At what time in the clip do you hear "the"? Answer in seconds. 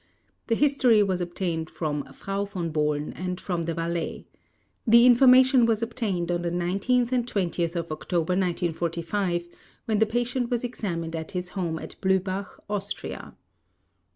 0.47-0.55, 3.65-3.75, 4.87-5.05, 6.41-6.49, 9.99-10.07